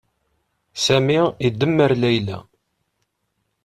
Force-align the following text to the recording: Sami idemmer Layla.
Sami 0.85 1.19
idemmer 1.47 1.91
Layla. 2.01 2.37